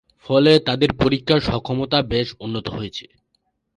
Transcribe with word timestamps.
ফলে 0.25 0.51
তাদের 0.67 0.89
পরীক্ষার 1.01 1.39
সক্ষমতা 1.41 1.99
বেশ 2.11 2.27
উন্নত 2.39 2.65
হয়েছে। 2.69 3.05